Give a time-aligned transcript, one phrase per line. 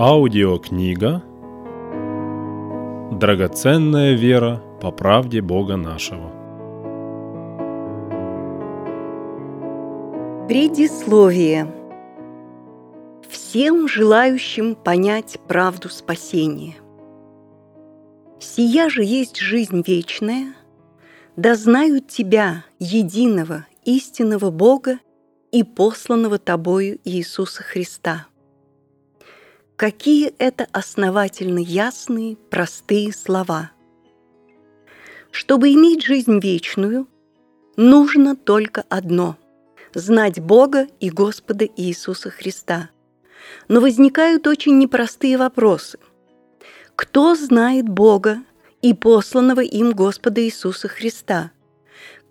[0.00, 1.24] Аудиокнига
[3.18, 6.30] «Драгоценная вера по правде Бога нашего».
[10.46, 11.66] Предисловие
[13.28, 16.76] Всем желающим понять правду спасения.
[18.38, 20.54] Сия же есть жизнь вечная,
[21.34, 25.00] да знают Тебя, единого, истинного Бога
[25.50, 28.28] и посланного Тобою Иисуса Христа.
[29.78, 33.70] Какие это основательно ясные, простые слова.
[35.30, 37.06] Чтобы иметь жизнь вечную,
[37.76, 39.36] нужно только одно–
[39.94, 42.90] знать Бога и Господа Иисуса Христа.
[43.68, 46.00] Но возникают очень непростые вопросы.
[46.96, 48.38] Кто знает Бога
[48.82, 51.52] и посланного им Господа Иисуса Христа?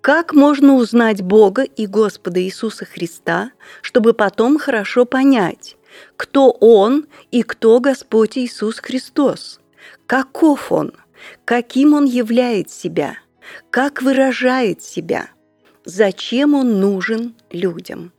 [0.02, 3.52] Как можно узнать Бога и Господа Иисуса Христа,
[3.82, 5.77] чтобы потом хорошо понять,
[6.16, 9.60] кто Он и кто Господь Иисус Христос,
[10.06, 10.94] каков Он,
[11.46, 13.18] каким Он являет себя,
[13.70, 15.30] как выражает себя,
[15.86, 18.12] зачем Он нужен людям.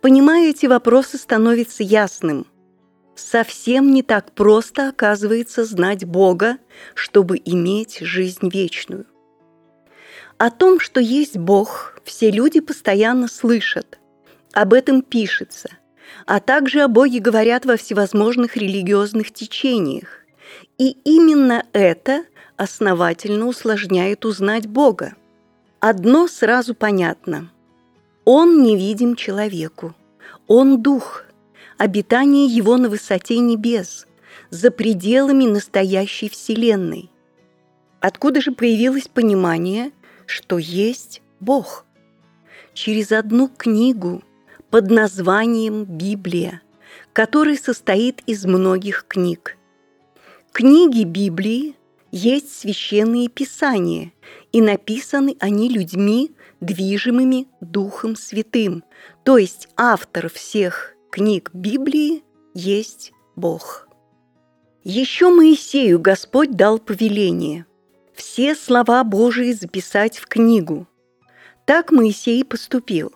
[0.00, 2.46] Понимая эти вопросы, становится ясным.
[3.14, 6.56] Совсем не так просто оказывается знать Бога,
[6.94, 9.04] чтобы иметь жизнь вечную.
[10.38, 13.98] О том, что есть Бог, все люди постоянно слышат.
[14.54, 15.68] Об этом пишется
[16.26, 20.20] а также о Боге говорят во всевозможных религиозных течениях.
[20.78, 22.24] И именно это
[22.56, 25.14] основательно усложняет узнать Бога.
[25.80, 27.50] Одно сразу понятно.
[28.24, 29.94] Он невидим человеку.
[30.46, 31.24] Он дух,
[31.78, 34.06] обитание его на высоте небес,
[34.50, 37.10] за пределами настоящей Вселенной.
[38.00, 39.92] Откуда же появилось понимание,
[40.26, 41.86] что есть Бог?
[42.74, 44.22] Через одну книгу–
[44.70, 46.62] под названием Библия,
[47.12, 49.56] который состоит из многих книг.
[50.52, 51.76] Книги Библии
[52.12, 54.12] есть священные писания,
[54.52, 58.84] и написаны они людьми, движимыми Духом Святым,
[59.24, 62.22] то есть автор всех книг Библии
[62.54, 63.88] есть Бог.
[64.82, 67.66] Еще Моисею Господь дал повеление–
[68.20, 70.86] все слова Божии записать в книгу.
[71.64, 73.14] Так Моисей поступил.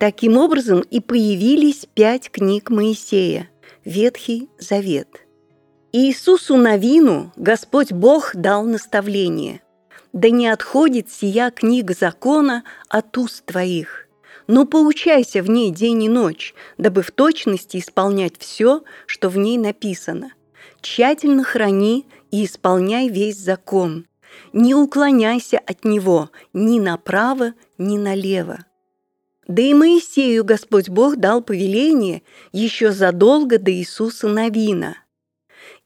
[0.00, 3.50] Таким образом и появились пять книг Моисея,
[3.84, 5.26] Ветхий Завет.
[5.92, 9.60] Иисусу Навину Господь Бог дал наставление.
[10.14, 14.08] «Да не отходит сия книга закона от уст твоих,
[14.46, 19.58] но поучайся в ней день и ночь, дабы в точности исполнять все, что в ней
[19.58, 20.32] написано.
[20.80, 24.06] Тщательно храни и исполняй весь закон.
[24.54, 28.64] Не уклоняйся от него ни направо, ни налево
[29.50, 32.22] да и Моисею Господь Бог дал повеление
[32.52, 34.96] еще задолго до Иисуса Новина.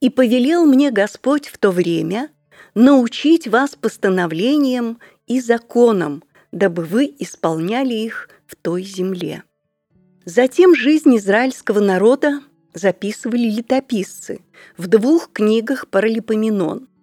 [0.00, 2.30] «И повелел мне Господь в то время
[2.74, 6.22] научить вас постановлениям и законам,
[6.53, 9.44] дабы вы исполняли их в той земле».
[10.26, 12.42] Затем жизнь израильского народа
[12.74, 14.44] записывали летописцы
[14.76, 16.86] в двух книгах Паралипоменон–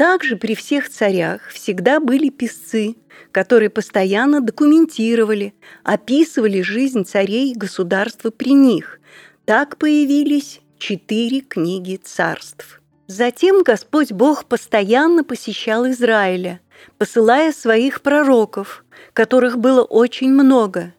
[0.00, 2.96] также при всех царях всегда были писцы,
[3.32, 5.52] которые постоянно документировали,
[5.84, 8.98] описывали жизнь царей и государства при них.
[9.44, 12.80] Так появились четыре книги царств.
[13.08, 16.62] Затем Господь Бог постоянно посещал Израиля,
[16.96, 20.94] посылая своих пророков, которых было очень много.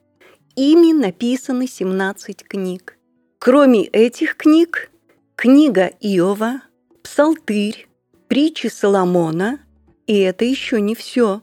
[0.56, 3.00] Ими написаны 17 книг.
[3.39, 4.91] Кроме этих книг,
[5.35, 6.62] книга Иова,
[7.01, 7.88] Псалтырь,
[8.31, 9.59] притчи Соломона,
[10.08, 11.42] и это еще не все.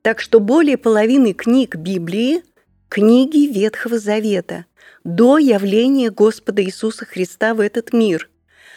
[0.00, 2.42] Так что более половины книг Библии–
[2.88, 4.64] книги Ветхого Завета,
[5.04, 8.30] до явления Господа Иисуса Христа в этот мир,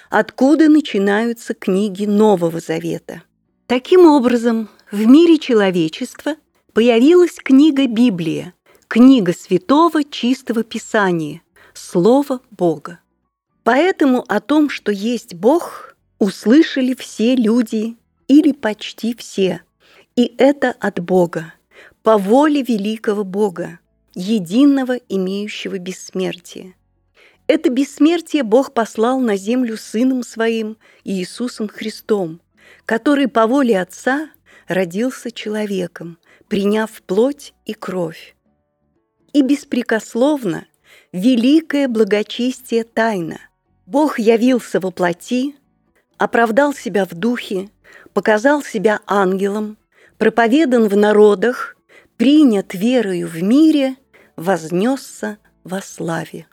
[0.09, 3.23] откуда начинаются книги Нового Завета.
[3.67, 6.35] Таким образом, в мире человечества
[6.73, 8.55] появилась книга Библия,
[8.89, 11.41] книга святого чистого Писания,
[11.73, 12.99] Слово Бога.
[13.63, 17.95] Поэтому о том, что есть Бог– услышали все люди
[18.27, 19.61] или почти все.
[20.15, 21.53] И это от Бога,
[22.03, 23.79] по воле великого Бога,
[24.15, 26.75] единого, имеющего бессмертие.
[27.47, 32.41] Это бессмертие Бог послал на землю Сыном Своим Иисусом Христом,
[32.85, 34.29] который по воле Отца
[34.67, 36.17] родился человеком,
[36.49, 38.35] приняв плоть и кровь.
[39.31, 40.65] И беспрекословно
[41.13, 43.39] великое благочестие тайна.
[43.85, 45.55] Бог явился во плоти,
[46.17, 47.69] оправдал себя в духе,
[48.13, 49.77] показал себя ангелом,
[50.17, 51.75] проповедан в народах,
[52.17, 53.95] принят верою в мире,
[54.35, 56.47] вознесся во славе.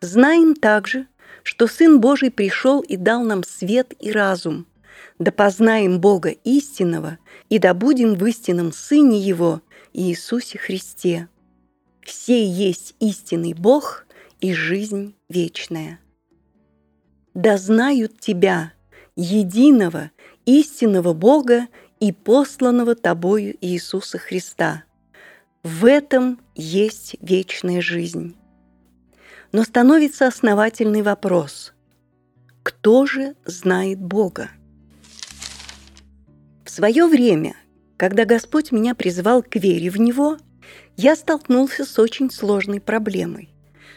[0.00, 1.06] Знаем также,
[1.42, 4.66] что Сын Божий пришел и дал нам свет и разум,
[5.18, 7.18] да познаем Бога истинного
[7.48, 9.62] и да будем в истинном Сыне Его,
[9.92, 11.28] Иисусе Христе.
[12.02, 14.06] Все есть истинный Бог
[14.40, 16.00] и жизнь вечная.
[17.34, 18.72] Да знают Тебя,
[19.16, 20.10] единого,
[20.46, 21.68] истинного Бога
[22.00, 24.84] и посланного Тобою Иисуса Христа.
[25.62, 28.36] В этом есть вечная жизнь.
[29.52, 31.72] Но становится основательный вопрос–
[32.62, 34.50] кто же знает Бога?
[36.64, 37.56] В свое время,
[37.96, 40.38] когда Господь меня призвал к вере в Него,
[40.96, 43.51] я столкнулся с очень сложной проблемой.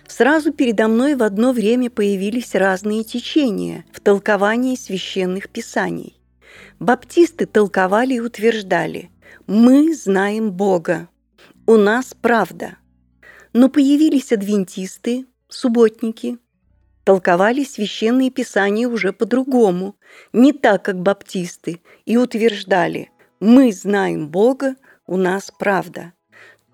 [0.07, 6.21] Сразу передо мной в одно время появились разные течения в толковании священных писаний.
[6.79, 9.09] Баптисты толковали и утверждали
[9.47, 11.09] «Мы знаем Бога,
[11.65, 12.77] у нас правда».
[13.53, 16.37] Но появились адвентисты, субботники,
[17.05, 19.95] толковали священные писания уже по-другому,
[20.33, 24.75] не так, как баптисты, и утверждали «Мы знаем Бога,
[25.07, 26.13] у нас правда».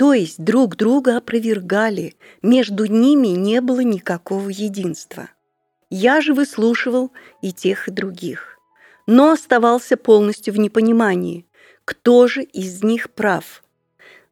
[0.02, 5.30] То есть друг друга опровергали, между ними не было никакого единства.
[5.92, 7.12] Я же выслушивал
[7.44, 8.58] и тех, и других,
[9.06, 11.46] но оставался полностью в непонимании,
[11.86, 13.64] кто же из них прав.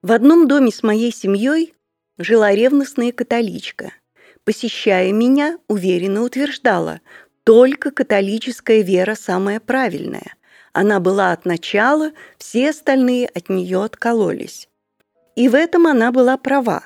[0.02, 1.76] В одном доме с моей семьей
[2.18, 3.94] жила ревностная католичка.
[4.46, 7.00] Посещая меня, уверенно утверждала,
[7.44, 10.36] только католическая вера самая правильная.
[10.74, 14.68] Она была от начала, все остальные от нее откололись.
[15.40, 16.84] И в этом она была права.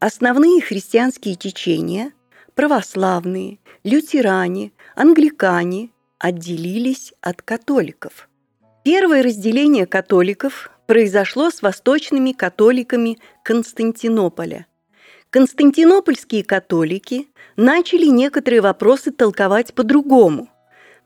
[0.00, 2.12] Основные христианские течения–
[2.56, 8.28] православные, лютеране, англикане– отделились от католиков.
[8.82, 14.66] Первое разделение католиков произошло с восточными католиками Константинополя.
[15.30, 20.48] Константинопольские католики начали некоторые вопросы толковать по-другому.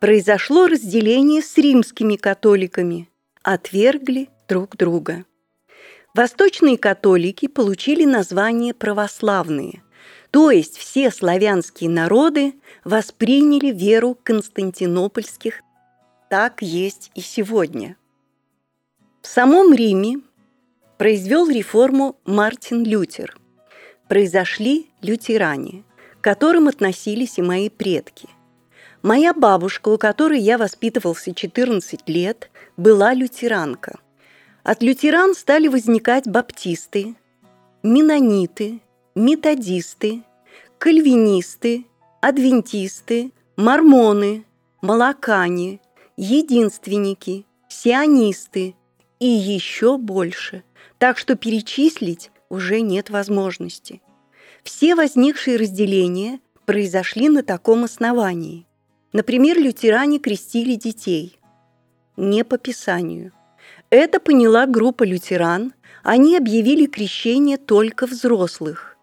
[0.01, 3.11] Произошло разделение с римскими католиками,
[3.43, 5.27] отвергли друг друга.
[6.15, 9.83] Восточные католики получили название православные,
[10.31, 12.55] то есть все славянские народы
[12.85, 15.63] восприняли веру константинопольских.
[16.29, 17.97] Так есть и сегодня.
[19.23, 20.21] В самом Риме
[20.99, 23.35] произвел реформу Мартин Лютер.
[24.07, 25.83] Произошли лютеране,
[26.21, 28.29] к которым относились и мои предки.
[29.01, 33.99] Моя бабушка, у которой я воспитывался 14 лет, была лютеранка–
[34.63, 37.17] от лютеран стали возникать баптисты,
[37.83, 38.81] менониты,
[39.15, 40.23] методисты,
[40.79, 41.87] кальвинисты,
[42.21, 44.45] адвентисты, мормоны,
[44.81, 45.81] молокане,
[46.17, 48.77] единственники, сионисты
[49.19, 50.63] и еще больше,
[50.99, 54.01] так что перечислить уже нет возможности.
[54.63, 58.67] Все возникшие разделения произошли на таком основании.
[59.13, 61.39] Например, лютеране крестили детей
[62.17, 63.33] не по Писанию–
[63.93, 65.75] это поняла группа лютеран.
[66.03, 68.97] Они объявили крещение только взрослых.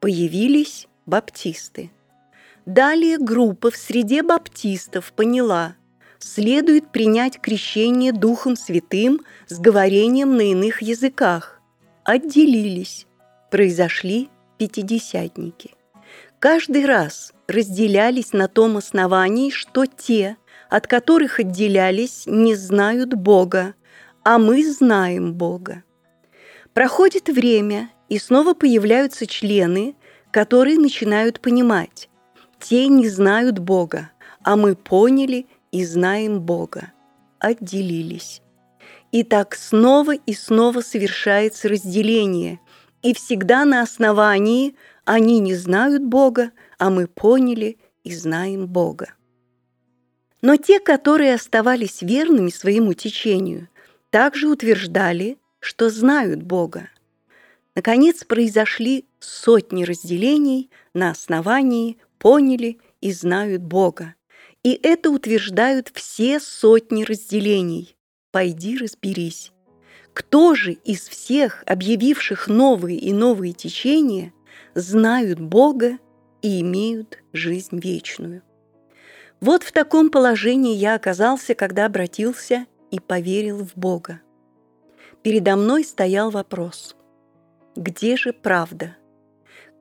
[0.00, 1.90] Появились баптисты.
[2.66, 5.76] Далее группа в среде баптистов поняла,
[6.18, 11.60] следует принять крещение Духом Святым с говорением на иных языках.
[12.04, 13.06] Отделились.
[13.50, 15.74] Произошли пятидесятники.
[16.38, 20.36] Каждый раз разделялись на том основании, что те,
[20.68, 23.74] от которых отделялись, не знают Бога,
[24.24, 25.84] а мы знаем Бога.
[26.72, 29.96] Проходит время, и снова появляются члены,
[30.30, 32.08] которые начинают понимать.
[32.58, 34.10] Те не знают Бога,
[34.42, 36.92] а мы поняли и знаем Бога.
[37.38, 38.40] Отделились.
[39.12, 42.60] И так снова и снова совершается разделение,
[43.02, 49.14] и всегда на основании они не знают Бога, а мы поняли и знаем Бога.
[50.40, 53.68] Но те, которые оставались верными своему течению,
[54.14, 56.88] также утверждали, что знают Бога.
[57.74, 64.14] Наконец произошли сотни разделений на основании «поняли» и «знают Бога».
[64.62, 67.96] И это утверждают все сотни разделений.
[68.30, 69.50] Пойди разберись.
[70.12, 74.32] Кто же из всех, объявивших новые и новые течения,
[74.76, 75.98] знают Бога
[76.40, 78.42] и имеют жизнь вечную?
[79.40, 84.20] Вот в таком положении я оказался, когда обратился и поверил в Бога.
[85.22, 86.94] Передо мной стоял вопрос.
[87.74, 88.96] Где же правда?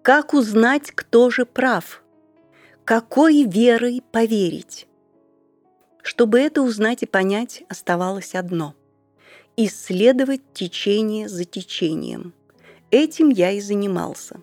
[0.02, 2.04] Как узнать, кто же прав?
[2.86, 4.88] Какой верой поверить?
[6.02, 8.74] Чтобы это узнать и понять, оставалось одно–
[9.58, 12.34] исследовать течение за течением.
[12.90, 14.42] Этим я и занимался.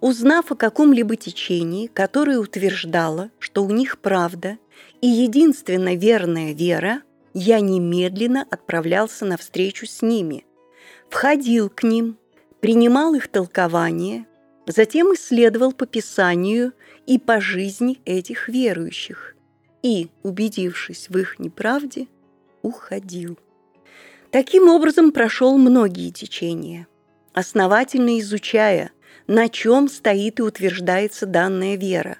[0.00, 4.56] Узнав о каком-либо течении, которое утверждало, что у них правда
[5.02, 7.02] и единственно верная вера,
[7.34, 10.46] я немедленно отправлялся на встречу с ними,
[11.10, 12.16] входил к ним,
[12.60, 14.26] принимал их толкование,
[14.66, 16.72] затем исследовал по Писанию
[17.06, 19.34] и по жизни этих верующих
[19.82, 22.06] и, убедившись в их неправде,
[22.62, 23.38] уходил.
[24.30, 26.88] Таким образом прошел многие течения,
[27.34, 28.92] основательно изучая,
[29.26, 32.18] на чем стоит и утверждается данная вера.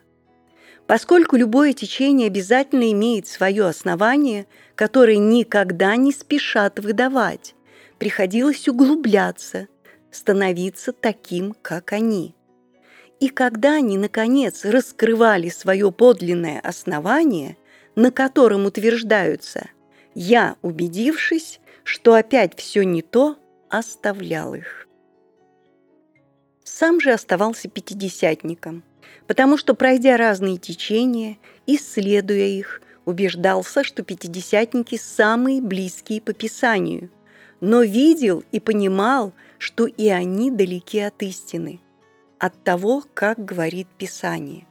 [0.86, 7.54] Поскольку любое течение обязательно имеет свое основание, которое никогда не спешат выдавать,
[7.98, 9.68] приходилось углубляться,
[10.10, 12.34] становиться таким, как они.
[13.18, 17.56] И когда они, наконец, раскрывали свое подлинное основание,
[17.96, 19.70] на котором утверждаются
[20.14, 23.38] «я, убедившись, что опять все не то,
[23.70, 24.86] оставлял их».
[26.64, 28.82] Сам же оставался пятидесятником,
[29.26, 37.10] потому что, пройдя разные течения, исследуя их, убеждался, что пятидесятники самые близкие по Писанию,
[37.60, 41.80] но видел и понимал, что и они далеки от истины,
[42.38, 44.66] от того, как говорит Писание.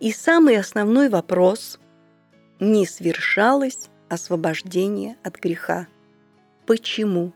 [0.00, 1.78] И самый основной вопрос–
[2.60, 5.86] не свершалось освобождение от греха.
[6.66, 7.32] Почему?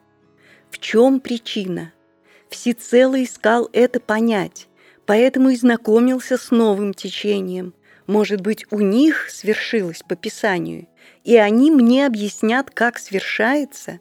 [0.71, 1.93] В чем причина?
[2.49, 4.68] Всецело искал это понять,
[5.09, 7.73] поэтому и знакомился с новым течением.
[8.07, 10.87] Может быть, у них свершилось по Писанию,
[11.25, 14.01] и они мне объяснят, как свершается?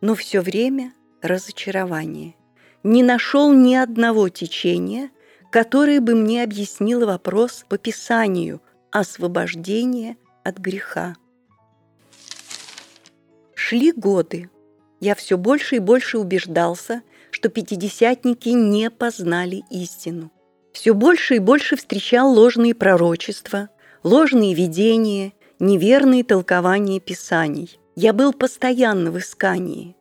[0.00, 2.34] Но все время разочарование.
[2.82, 5.10] Не нашел ни одного течения,
[5.52, 8.60] которое бы мне объяснило вопрос по Писанию
[8.90, 11.14] освобождения от греха.
[13.54, 14.50] Шли годы.
[14.98, 17.02] Я все больше и больше убеждался,
[17.34, 20.30] что пятидесятники не познали истину.
[20.72, 23.70] Все больше и больше встречал ложные пророчества,
[24.04, 27.76] ложные видения, неверные толкования Писаний.
[27.96, 29.96] Я был постоянно в искании.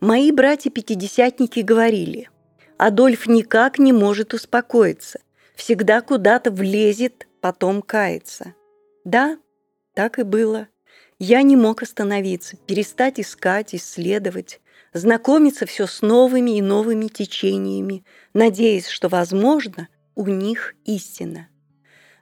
[0.00, 2.28] Мои братья-пятидесятники говорили,
[2.76, 5.20] Адольф никак не может успокоиться,
[5.54, 8.52] всегда куда-то влезет, потом кается.
[9.04, 9.38] Да,
[9.94, 10.68] так и было.
[11.18, 14.60] Я не мог остановиться, перестать искать, исследовать,
[14.94, 21.48] знакомиться все с новыми и новыми течениями, надеясь, что, возможно, у них истина.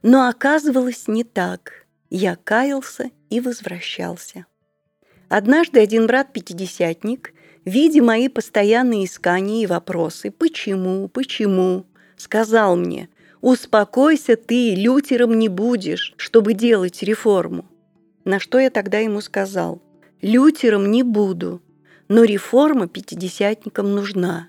[0.03, 1.87] Но оказывалось не так.
[2.11, 4.47] Я каялся и возвращался.
[5.29, 7.33] Однажды один брат-пятидесятник,
[7.65, 11.87] видя мои постоянные искания и вопросы «почему, почему?»,
[12.17, 13.09] сказал мне
[13.41, 17.67] «Успокойся ты, лютером не будешь, чтобы делать реформу».
[18.25, 19.83] На что я тогда ему сказал
[20.21, 21.61] «Лютером не буду,
[22.13, 24.49] но реформа пятидесятникам нужна».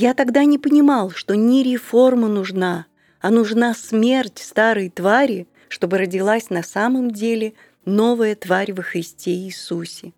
[0.00, 2.86] Я тогда не понимал, что не реформа нужна,
[3.20, 7.54] а нужна смерть старой твари, чтобы родилась на самом деле
[7.84, 10.12] новая тварь во Христе Иисусе.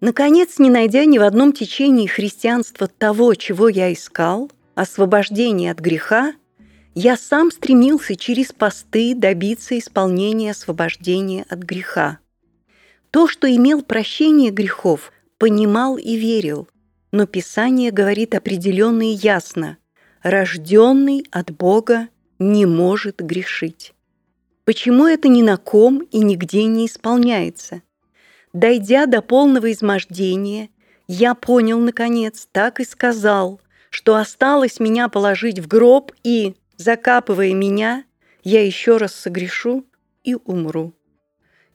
[0.00, 6.34] Наконец, не найдя ни в одном течении христианства того, чего я искал, освобождения от греха,
[6.94, 12.20] я сам стремился через посты добиться исполнения освобождения от греха.
[13.10, 16.68] То, что имел прощение грехов, понимал и верил,
[17.12, 19.78] но Писание говорит определенно и ясно–
[20.22, 23.94] рожденный от Бога не может грешить.
[24.64, 27.82] Почему это ни на ком и нигде не исполняется?
[28.52, 30.68] Дойдя до полного измождения,
[31.06, 38.04] я понял, наконец, так и сказал, что осталось меня положить в гроб и, закапывая меня,
[38.42, 39.86] я еще раз согрешу
[40.22, 40.92] и умру.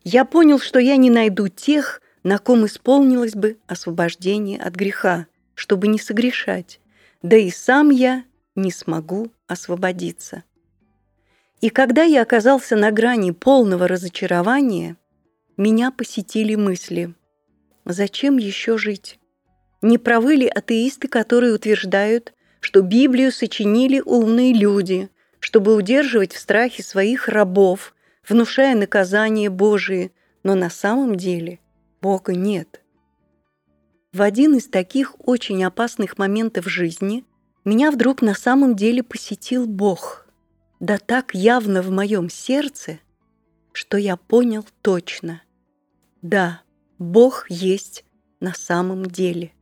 [0.03, 5.87] Я понял, что я не найду тех, на ком исполнилось бы освобождение от греха, чтобы
[5.87, 6.79] не согрешать,
[7.21, 8.23] да и сам я
[8.55, 10.43] не смогу освободиться.
[11.61, 14.97] И когда я оказался на грани полного разочарования,
[15.55, 17.13] меня посетили мысли.
[17.85, 19.19] Зачем еще жить?
[19.81, 26.83] Не правы ли атеисты, которые утверждают, что Библию сочинили умные люди, чтобы удерживать в страхе
[26.83, 27.93] своих рабов,
[28.27, 30.11] внушая наказание Божие,
[30.43, 31.59] но на самом деле
[32.03, 32.83] Бога нет.
[34.11, 37.23] В один из таких очень опасных моментов жизни
[37.63, 40.27] меня вдруг на самом деле посетил Бог,
[40.81, 42.99] да так явно в моем сердце,
[43.71, 45.43] что я понял точно.
[46.21, 46.61] Да,
[46.99, 48.03] Бог есть
[48.41, 49.53] на самом деле.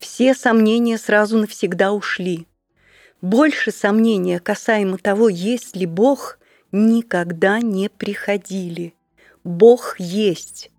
[0.00, 2.48] Все сомнения сразу навсегда ушли.
[3.22, 6.40] Больше сомнения касаемо того, есть ли Бог,
[6.72, 8.94] никогда не приходили.
[9.44, 10.72] Бог есть.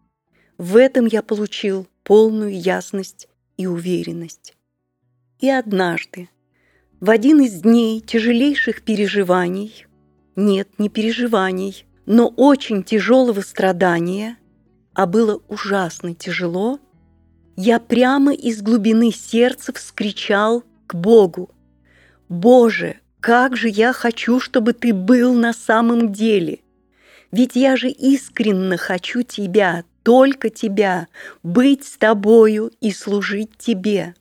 [0.57, 4.53] В этом я получил полную ясность и уверенность.
[5.39, 6.29] И однажды,
[7.01, 9.85] В один из дней тяжелейших переживаний,
[10.37, 14.37] нет, не переживаний, но очень тяжелого страдания,
[14.93, 16.79] а было ужасно тяжело,
[17.57, 21.49] я прямо из глубины сердца вскричал к Богу.
[22.29, 26.59] «Боже, как же я хочу, чтобы Ты был на самом деле!
[27.31, 31.07] Ведь я же искренне хочу Тебя, только Тебя,
[31.41, 34.13] быть с Тобою и служить Тебе!»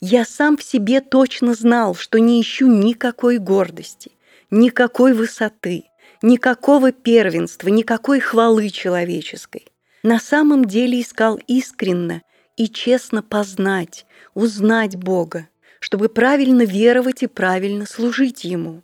[0.00, 4.10] Я сам в себе точно знал, что не ищу никакой гордости,
[4.50, 5.84] никакой высоты,
[6.22, 9.66] никакого первенства, никакой хвалы человеческой.
[10.02, 12.22] На самом деле искал искренно
[12.56, 15.48] и честно познать, узнать Бога,
[15.78, 18.82] чтобы правильно веровать и правильно служить Ему.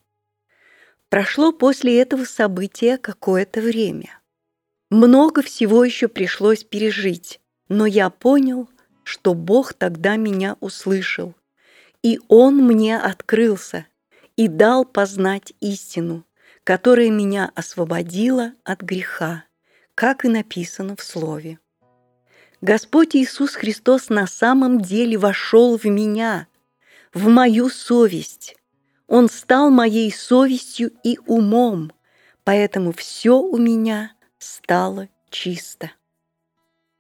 [1.08, 4.17] Прошло после этого события какое-то время.
[4.90, 8.70] Много всего еще пришлось пережить, но я понял,
[9.04, 11.34] что Бог тогда меня услышал,
[12.02, 13.86] и Он мне открылся
[14.36, 16.24] и дал познать истину,
[16.64, 19.44] которая меня освободила от греха,
[19.94, 21.58] как и написано в Слове.
[22.62, 26.48] Господь Иисус Христос на самом деле вошел в меня,
[27.12, 28.56] в мою совесть.
[29.06, 31.92] Он стал моей совестью и умом,
[32.44, 35.92] поэтому все у меня стало чисто.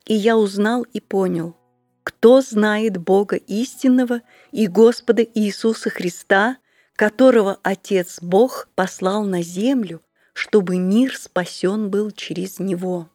[0.04, 1.56] И я узнал и понял,
[2.02, 6.56] кто знает Бога истинного и Господа Иисуса Христа,
[6.96, 10.02] которого Отец Бог послал на землю,
[10.32, 13.10] чтобы мир спасен был через Него.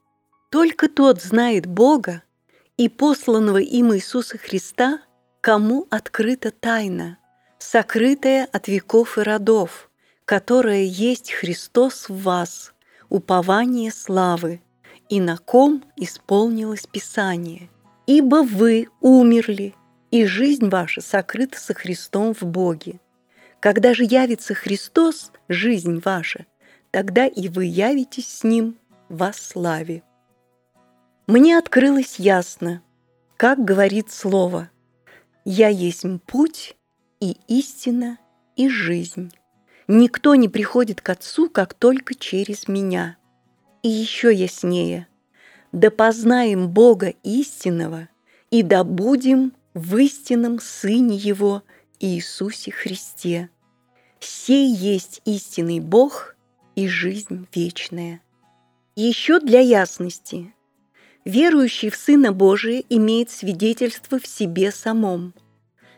[0.51, 2.21] Только тот знает Бога
[2.77, 5.01] и посланного им Иисуса Христа,
[5.41, 7.17] кому открыта тайна,
[7.59, 9.89] сокрытая от веков и родов,
[10.25, 12.72] которая есть Христос в вас,
[13.13, 14.61] упование славы,
[15.07, 17.69] и на ком исполнилось Писание–
[18.05, 19.73] Ибо вы умерли,
[20.11, 22.99] и жизнь ваша сокрыта со Христом в Боге.
[23.61, 26.45] Когда же явится Христос, жизнь ваша,
[26.91, 28.77] тогда и вы явитесь с Ним
[29.07, 30.03] во славе.
[31.27, 32.83] Мне открылось ясно,
[33.37, 34.69] как говорит Слово,
[35.45, 36.75] «Я есть путь
[37.21, 38.17] и истина
[38.57, 39.31] и жизнь.
[39.95, 43.17] Никто не приходит к Отцу, как только через меня».
[43.83, 45.07] И еще яснее–
[45.73, 48.07] да познаем Бога истинного
[48.51, 51.63] и да будем в истинном Сыне Его
[51.99, 53.49] Иисусе Христе.
[54.19, 56.35] Сей есть истинный Бог
[56.75, 58.21] и жизнь вечная.
[58.95, 60.53] Еще для ясности.
[61.25, 65.33] Верующий в Сына Божия имеет свидетельство в себе самом.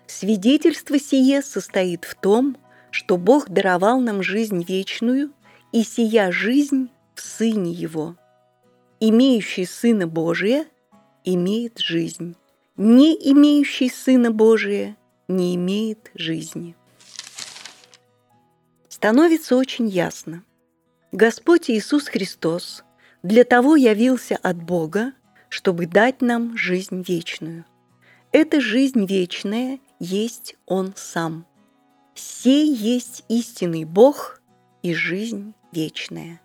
[0.07, 2.55] Свидетельство сие состоит в том,
[2.95, 5.31] что Бог даровал нам жизнь вечную,
[5.71, 8.15] и сия жизнь в Сыне Его–
[8.99, 10.65] имеющий Сына Божия
[11.23, 12.35] имеет жизнь,
[12.77, 14.95] не имеющий Сына Божия
[15.27, 16.75] не имеет жизни.
[18.87, 20.43] Становится очень ясно.
[21.11, 22.83] Господь Иисус Христос
[23.23, 25.13] для того явился от Бога,
[25.49, 27.65] чтобы дать нам жизнь вечную.
[28.31, 31.45] Эта жизнь вечная есть Он сам.
[32.15, 34.41] Сей есть истинный Бог
[34.81, 36.41] и жизнь вечная.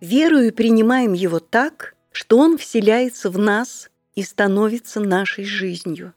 [0.00, 6.14] Верую принимаем Его так, что Он вселяется в нас и становится нашей жизнью.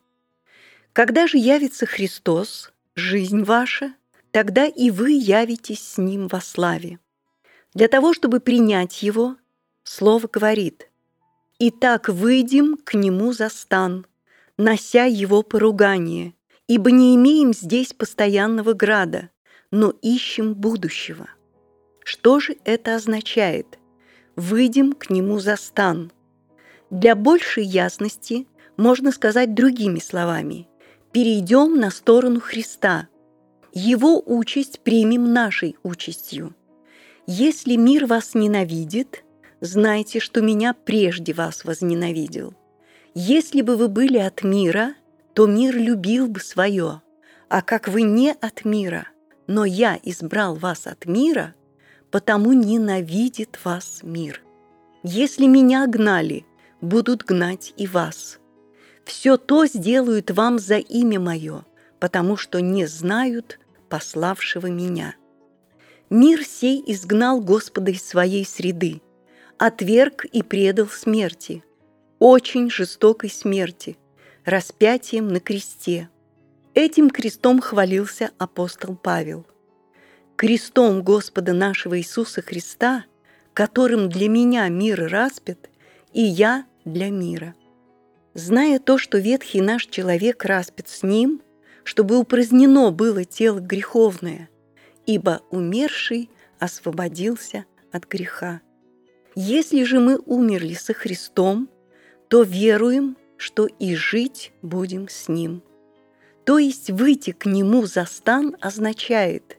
[0.94, 3.96] Когда же явится Христос, жизнь ваша,
[4.32, 7.00] тогда и вы явитесь с Ним во славе.
[7.74, 9.36] Для того, чтобы принять Его,
[9.84, 10.92] Слово говорит
[11.58, 14.06] «Итак, выйдем к Нему за стан,
[14.58, 16.36] нося Его поругание,
[16.72, 19.30] ибо не имеем здесь постоянного града,
[19.72, 21.28] но ищем будущего».
[22.04, 23.78] Что же это означает?
[24.36, 26.12] Выйдем к нему за стан.
[26.90, 30.68] Для большей ясности можно сказать другими словами.
[31.12, 33.08] Перейдем на сторону Христа.
[33.74, 36.56] Его участь примем нашей участью.
[37.28, 39.24] Если мир вас ненавидит,
[39.60, 42.54] знайте, что меня прежде вас возненавидел.
[43.14, 44.96] Если бы вы были от мира,
[45.34, 47.02] то мир любил бы свое.
[47.50, 49.08] А как вы не от мира,
[49.48, 51.56] но я избрал вас от мира–
[52.12, 54.44] потому ненавидит вас мир.
[55.02, 56.46] Если меня гнали,
[56.82, 58.40] будут гнать и вас.
[59.06, 61.66] Все то сделают вам за имя мое,
[62.00, 65.16] потому что не знают пославшего меня.
[66.10, 69.02] Мир сей изгнал Господа из своей среды,
[69.58, 71.64] отверг и предал смерти,
[72.20, 73.98] очень жестокой смерти,
[74.46, 76.10] распятием на кресте.
[76.74, 79.46] Этим крестом хвалился апостол Павел
[80.42, 83.06] крестом Господа нашего Иисуса Христа,
[83.54, 85.70] которым для меня мир распят,
[86.14, 87.54] и я для мира.
[88.34, 91.44] Зная то, что ветхий наш человек распят с ним,
[91.84, 94.50] чтобы упразднено было тело греховное,
[95.06, 98.62] ибо умерший освободился от греха.
[99.36, 101.70] Если же мы умерли со Христом,
[102.30, 105.64] то веруем, что и жить будем с Ним.
[106.46, 109.58] То есть выйти к Нему за стан означает,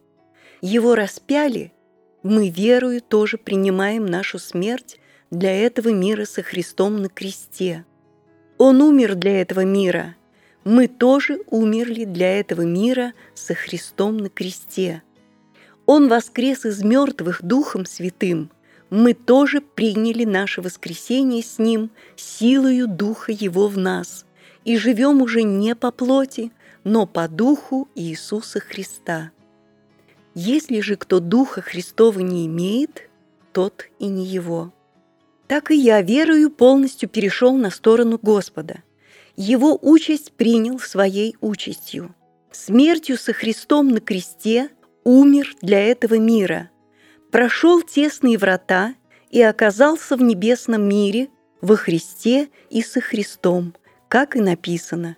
[0.60, 1.72] Его распяли,
[2.22, 5.00] мы верою тоже принимаем нашу смерть
[5.32, 7.84] для этого мира со Христом на кресте.
[8.56, 10.14] Он умер для этого мира.
[10.62, 15.02] Мы тоже умерли для этого мира со Христом на кресте.
[15.86, 18.52] Он воскрес из мертвых Духом Святым.
[18.92, 24.26] Мы тоже приняли наше воскресение с Ним силою Духа Его в нас
[24.64, 26.52] и живем уже не по плоти,
[26.84, 29.32] но по Духу Иисуса Христа.
[30.34, 33.08] Если же кто Духа Христова не имеет,
[33.52, 34.72] тот и не его
[35.52, 38.82] так и я верою полностью перешел на сторону Господа.
[39.36, 42.14] Его участь принял своей участью.
[42.52, 44.70] Смертью со Христом на кресте
[45.04, 46.70] умер для этого мира,
[47.32, 48.94] прошел тесные врата
[49.30, 51.28] и оказался в небесном мире
[51.60, 53.74] во Христе и со Христом,
[54.08, 55.16] как и написано,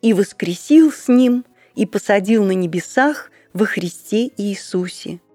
[0.00, 5.20] и воскресил с Ним и посадил на небесах во Христе Иисусе–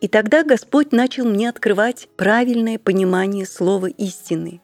[0.00, 4.60] и тогда Господь начал мне открывать правильное понимание слова истины.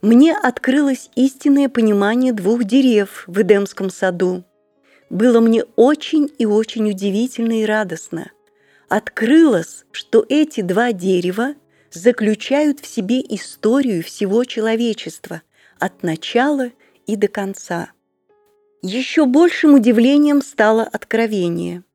[0.00, 4.44] Мне открылось истинное понимание двух дерев в Эдемском саду.
[5.10, 8.30] Было мне очень и очень удивительно и радостно.
[8.94, 11.54] Открылось, что эти два дерева
[11.90, 15.40] заключают в себе историю всего человечества
[15.78, 16.70] от начала
[17.06, 17.92] и до конца.
[18.82, 21.84] Еще большим удивлением стало откровение–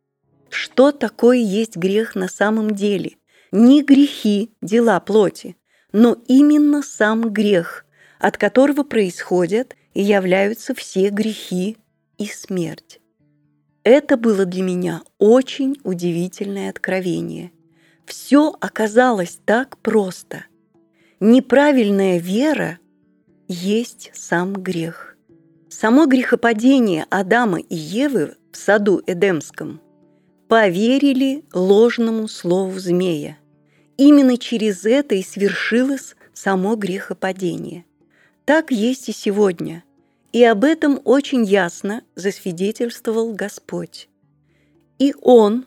[0.50, 3.18] что такое есть грех на самом деле?
[3.52, 5.56] Не грехи, дела плоти,
[5.92, 7.86] но именно сам грех,
[8.18, 11.78] от которого происходят и являются все грехи
[12.18, 13.00] и смерть.
[13.90, 17.54] Это было для меня очень удивительное откровение.
[18.06, 20.44] Все оказалось так просто.
[21.22, 22.80] Неправильная вера
[23.48, 25.16] есть сам грех.
[25.70, 29.80] Само грехопадение Адама и Евы в саду Эдемском–
[30.50, 33.38] поверили ложному слову змея.
[33.96, 37.86] Именно через это и свершилось само грехопадение.
[38.44, 39.86] Так есть и сегодня,
[40.32, 44.10] и об этом очень ясно засвидетельствовал Господь.
[45.00, 45.66] И Он,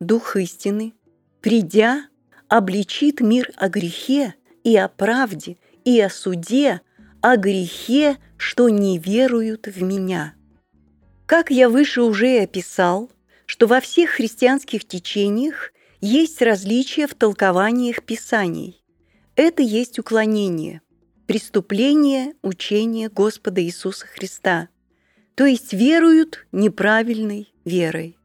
[0.00, 0.92] Дух истины,
[1.40, 2.06] придя,
[2.48, 6.80] обличит мир о грехе и о правде, и о суде,
[7.20, 10.34] о грехе, что не веруют в Меня.
[11.26, 13.10] Как я выше уже описал,
[13.46, 18.84] что во всех христианских течениях есть различия в толкованиях Писаний.
[19.36, 20.82] Это есть уклонение,
[21.26, 24.68] преступление учения Господа Иисуса Христа,
[25.34, 28.18] то есть веруют неправильной верой.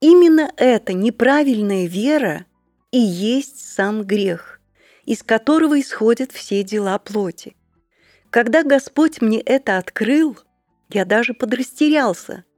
[0.00, 2.46] Именно эта неправильная вера
[2.90, 4.60] и есть сам грех,
[5.04, 7.56] из которого исходят все дела плоти.
[8.30, 10.38] Когда Господь мне это открыл,
[10.90, 12.44] я даже подрастерялся–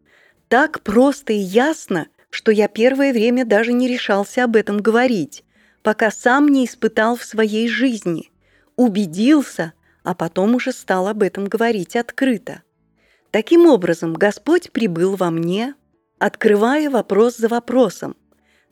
[0.49, 5.45] так просто и ясно, что я первое время даже не решался об этом говорить,
[5.83, 8.31] пока сам не испытал в своей жизни,
[8.79, 12.63] убедился, а потом уже стал об этом говорить открыто.
[13.31, 15.75] Таким образом, Господь прибыл во мне,
[16.19, 18.17] открывая вопрос за вопросом,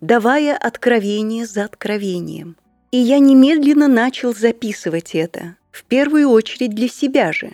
[0.01, 2.57] давая откровение за откровением.
[2.93, 7.53] И я немедленно начал записывать это, в первую очередь для себя же.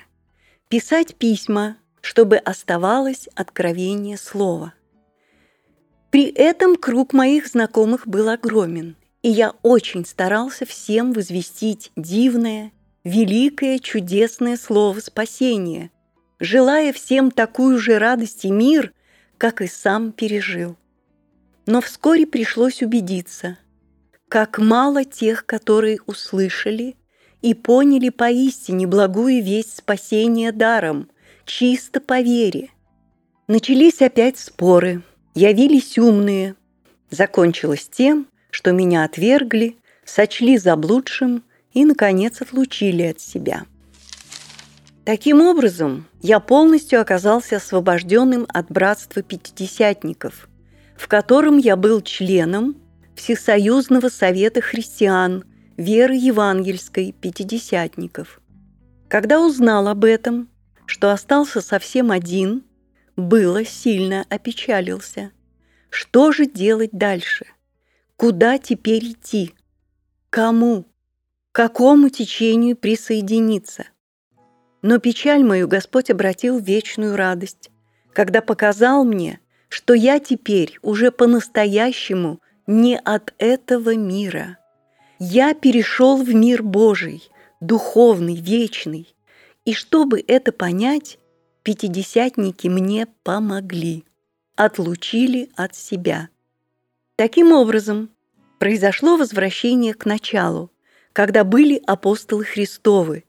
[0.69, 4.75] Писать письма, чтобы оставалось откровение слова.
[6.11, 12.73] При этом круг моих знакомых был огромен, и я очень старался всем возвестить дивное,
[13.05, 15.91] великое, чудесное слово спасения,
[16.41, 18.93] желая всем такую же радость и мир,
[19.39, 20.77] как и сам пережил.
[21.67, 23.59] Но вскоре пришлось убедиться,
[24.29, 26.97] как мало тех, которые услышали
[27.43, 31.09] и поняли поистине благую весть спасения даром,
[31.45, 32.71] чисто по вере.
[33.47, 35.03] Начались опять споры,
[35.35, 36.57] явились умные.
[37.11, 43.65] Закончилось тем, что меня отвергли, сочли заблудшим и, наконец, отлучили от себя.
[45.05, 50.49] Таким образом, я полностью оказался освобожденным от братства пятидесятников,
[50.97, 52.77] в котором я был членом
[53.17, 55.45] Всесоюзного совета христиан
[55.77, 58.41] веры евангельской пятидесятников.
[59.09, 60.49] Когда узнал об этом,
[60.87, 62.65] что остался совсем один,
[63.17, 65.33] было сильно опечалился.
[65.91, 67.47] Что же делать дальше?
[68.23, 69.53] Куда теперь идти?
[70.31, 70.85] Кому?
[71.51, 73.87] К какому течению присоединиться?
[74.81, 77.73] Но печаль мою Господь обратил в вечную радость,
[78.13, 84.57] когда показал мне, что я теперь уже по-настоящему не от этого мира.
[85.19, 87.29] Я перешел в мир Божий,
[87.61, 89.17] духовный, вечный.
[89.65, 91.19] И чтобы это понять,
[91.65, 94.05] пятидесятники мне помогли,
[94.55, 96.29] отлучили от себя.
[97.23, 98.11] Таким образом,
[98.59, 100.73] произошло возвращение к началу,
[101.13, 103.23] когда были апостолы Христовы,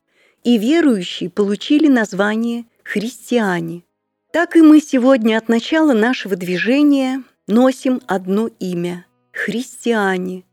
[0.44, 3.84] и верующие получили название христиане.
[4.32, 10.44] Так и мы сегодня от начала нашего движения носим одно имя– христиане,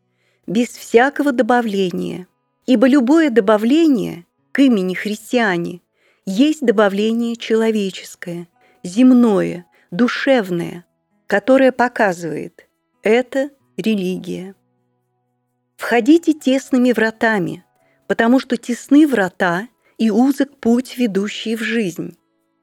[0.46, 2.26] без всякого добавления,
[2.66, 5.80] ибо любое добавление к имени христиане
[6.26, 8.48] есть добавление человеческое,
[8.82, 10.84] земное, душевное,
[11.26, 12.66] которое показывает–
[13.02, 14.54] это религия.
[15.76, 17.64] Входите тесными вратами,
[18.06, 22.16] потому что тесны врата и узок путь, ведущий в жизнь,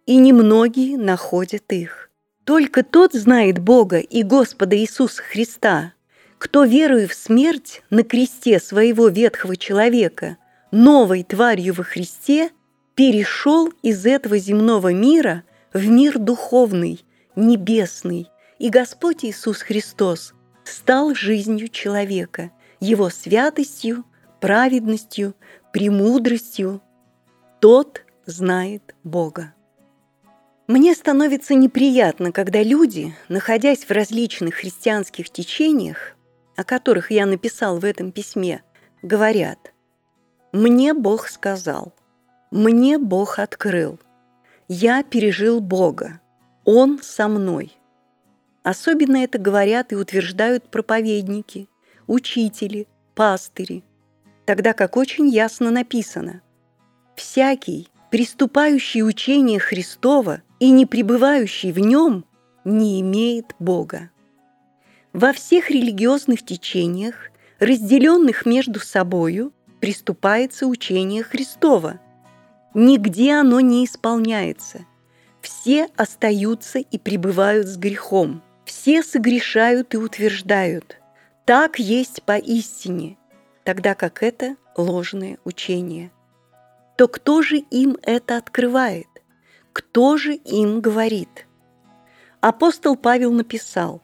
[0.05, 2.09] и немногие находят их.
[2.43, 5.93] Только тот знает Бога и Господа Иисуса Христа,
[6.37, 10.37] кто, веруя в смерть на кресте своего ветхого человека,
[10.71, 12.51] новой тварью во Христе,
[12.95, 17.03] перешел из этого земного мира в мир духовный,
[17.35, 18.27] небесный,
[18.59, 24.05] и Господь Иисус Христос стал жизнью человека, его святостью,
[24.39, 25.35] праведностью,
[25.71, 26.81] премудростью.
[27.59, 29.53] Тот знает Бога.
[30.67, 36.17] Мне становится неприятно, когда люди, находясь в различных христианских течениях,
[36.57, 38.63] о которых я написал в этом письме,
[39.01, 39.73] говорят
[40.51, 41.93] «Мне Бог сказал,
[42.51, 43.99] мне Бог открыл,
[44.67, 46.19] я пережил Бога,
[46.65, 47.77] Он со мной».
[48.67, 51.69] Особенно это говорят и утверждают проповедники,
[52.05, 53.81] учители, пастыри,
[54.45, 56.41] тогда как очень ясно написано
[57.15, 62.25] «Всякий, приступающий учение Христова и не пребывающий в нем,
[62.65, 64.09] не имеет Бога».
[65.13, 72.01] Во всех религиозных течениях, разделенных между собою, приступается учение Христова.
[72.73, 74.85] Нигде оно не исполняется.
[75.39, 78.43] Все остаются и пребывают с грехом.
[78.67, 80.97] Все согрешают и утверждают.
[81.45, 83.17] Так есть поистине,
[83.63, 86.11] тогда как это ложное учение.
[86.97, 89.07] То кто же им это открывает?
[89.71, 91.47] Кто же им говорит?
[92.41, 94.01] Апостол Павел написал,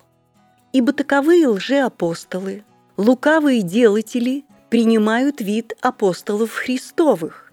[0.72, 2.64] Ибо таковые лжеапостолы,
[2.96, 7.52] лукавые делатели принимают вид апостолов Христовых.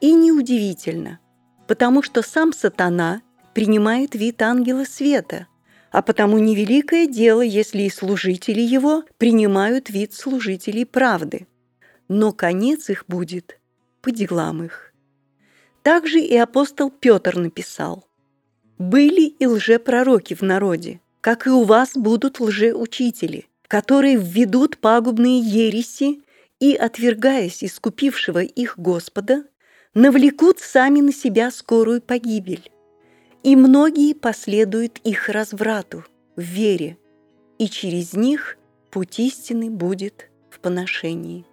[0.00, 1.18] И неудивительно,
[1.66, 3.20] потому что сам сатана
[3.52, 5.48] принимает вид ангела света,
[5.92, 11.46] а потому невеликое дело, если и служители его принимают вид служителей правды.
[12.08, 13.60] Но конец их будет
[14.00, 14.92] по делам их.
[15.82, 18.06] Также и апостол Петр написал
[18.78, 26.22] «Были и лжепророки в народе, как и у вас будут лжеучители, которые введут пагубные ереси
[26.58, 29.44] и, отвергаясь искупившего их Господа,
[29.94, 32.71] навлекут сами на себя скорую погибель.
[33.42, 36.04] И многие последуют их разврату
[36.36, 36.96] в вере,
[37.58, 38.56] и через них
[38.90, 41.44] путь истины будет в поношении.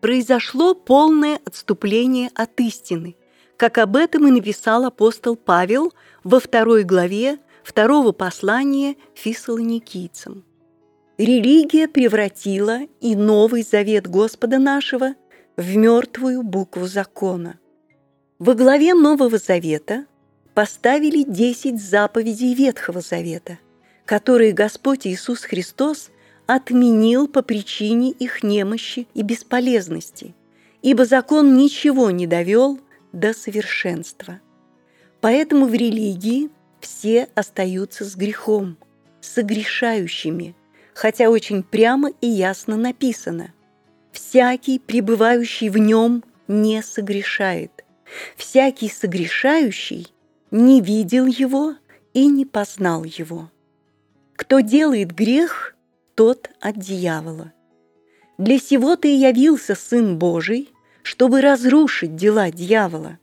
[0.00, 3.14] Произошло полное отступление от истины,
[3.56, 5.92] как об этом и написал апостол Павел
[6.24, 10.44] во второй главе второго послания фессалоникийцам.
[11.18, 15.14] Религия превратила и Новый Завет Господа нашего
[15.56, 17.58] в мертвую букву закона.
[18.38, 20.06] Во главе Нового Завета
[20.54, 23.58] поставили десять заповедей Ветхого Завета,
[24.04, 26.10] которые Господь Иисус Христос
[26.46, 30.34] отменил по причине их немощи и бесполезности,
[30.82, 32.80] ибо закон ничего не довел
[33.12, 34.40] до совершенства.
[35.20, 36.50] Поэтому в религии–
[36.82, 38.76] все остаются с грехом,
[39.20, 40.54] согрешающими,
[40.94, 43.54] хотя очень прямо и ясно написано
[44.10, 47.84] «Всякий, пребывающий в нем, не согрешает.
[48.36, 50.11] Всякий согрешающий
[50.52, 51.74] не видел его
[52.12, 53.50] и не познал его.
[54.36, 55.74] Кто делает грех,
[56.14, 57.52] тот от дьявола.
[58.36, 60.70] Для сего-то и явился Сын Божий,
[61.02, 63.18] чтобы разрушить дела дьявола.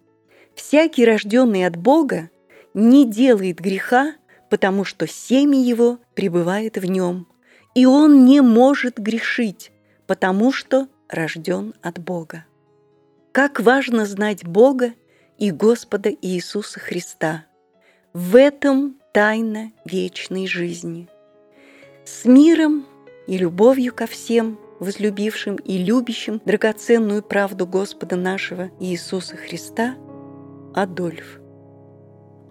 [0.56, 2.32] Всякий, рожденный от Бога,
[2.74, 4.16] не делает греха,
[4.50, 7.28] потому что семя его пребывает в нем,
[7.76, 9.72] и он не может грешить,
[10.08, 12.46] потому что рожден от Бога.
[13.32, 14.94] Как важно знать Бога
[15.40, 17.46] и Господа Иисуса Христа.
[18.14, 21.08] В этом тайна вечной жизни.
[22.06, 22.86] С миром
[23.26, 29.96] и любовью ко всем, возлюбившим и любящим драгоценную правду Господа нашего Иисуса Христа,
[30.76, 31.40] Адольф.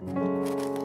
[0.01, 0.78] Thank you.